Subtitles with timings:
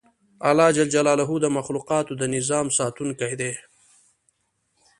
[0.49, 0.79] الله ج
[1.41, 3.53] د مخلوقاتو د نظام ساتونکی دی